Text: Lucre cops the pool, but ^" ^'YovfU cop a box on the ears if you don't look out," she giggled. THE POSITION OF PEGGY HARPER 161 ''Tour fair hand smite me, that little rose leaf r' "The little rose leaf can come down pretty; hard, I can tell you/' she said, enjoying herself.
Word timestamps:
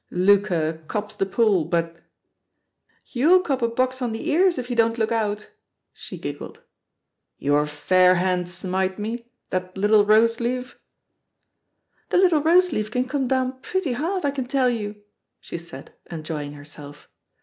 Lucre 0.09 0.81
cops 0.87 1.13
the 1.13 1.27
pool, 1.27 1.63
but 1.63 1.97
^" 1.97 2.01
^'YovfU 3.13 3.43
cop 3.43 3.61
a 3.61 3.67
box 3.67 4.01
on 4.01 4.13
the 4.13 4.31
ears 4.31 4.57
if 4.57 4.67
you 4.67 4.75
don't 4.75 4.97
look 4.97 5.11
out," 5.11 5.51
she 5.93 6.17
giggled. 6.17 6.55
THE 7.39 7.49
POSITION 7.51 7.55
OF 7.55 7.87
PEGGY 7.87 7.99
HARPER 8.05 8.13
161 8.13 8.71
''Tour 8.71 8.79
fair 8.79 8.87
hand 8.89 8.95
smite 8.97 8.99
me, 8.99 9.31
that 9.51 9.77
little 9.77 10.03
rose 10.03 10.39
leaf 10.39 10.73
r' 10.73 10.79
"The 12.09 12.17
little 12.17 12.41
rose 12.41 12.71
leaf 12.71 12.89
can 12.89 13.07
come 13.07 13.27
down 13.27 13.61
pretty; 13.61 13.93
hard, 13.93 14.25
I 14.25 14.31
can 14.31 14.45
tell 14.47 14.69
you/' 14.71 14.95
she 15.39 15.59
said, 15.59 15.93
enjoying 16.09 16.53
herself. 16.53 17.07